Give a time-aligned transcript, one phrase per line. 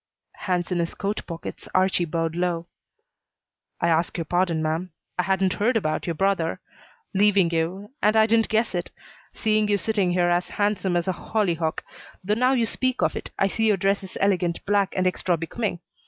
[0.49, 2.65] Hands in his coat pockets, Archie bowed low.
[3.79, 4.89] "I ask your pardon, ma'am.
[5.19, 6.59] I hadn't heard about, your brother
[7.13, 8.89] leaving you, and I didn't guess it,
[9.31, 11.83] seeing you sitting here as handsome as a hollyhock,
[12.23, 15.37] though now you speak of it, I see your dress is elegant black and extra
[15.37, 15.81] becoming.